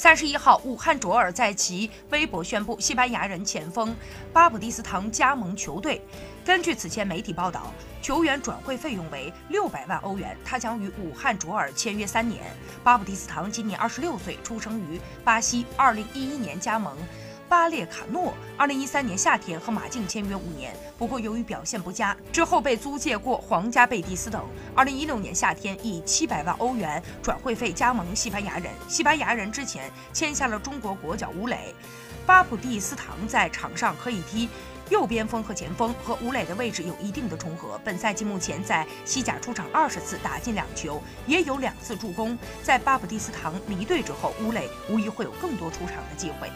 [0.00, 3.94] 三十一号，武汉卓尔在其微博宣布，西班牙人前锋
[4.32, 6.00] 巴布蒂斯唐加盟球队。
[6.42, 12.40] 根据此前媒体报道，球员转会费用为六百万欧元，他将与武汉卓尔签约三年。
[12.82, 16.96] 巴布蒂斯唐今年二十六岁，出生于巴西，二零一一年加盟。
[17.50, 24.46] 巴列卡诺，二零一三年夏天和马竞签约五年，不过由于表现不佳，之后被租借过皇家贝蒂斯等。
[24.72, 28.70] 二零一六年夏天以七百万欧元转会费加盟西班牙人。
[28.88, 31.74] 西班牙人之前签下了中国国脚吴磊。
[32.24, 34.48] 巴普蒂斯唐在场上可以踢
[34.88, 37.80] 右边锋和前锋，和吴磊的位置有一定的重合。
[37.82, 42.38] 本赛季目前在西甲出场二十次，打进两球，也有两次助攻。
[42.62, 46.48] 在巴普蒂斯唐离队之后，吴磊无疑会有更多出场的机会。